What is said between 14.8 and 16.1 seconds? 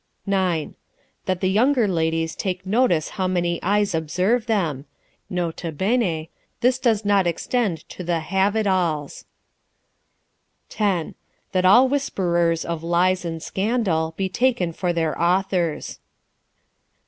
their authors.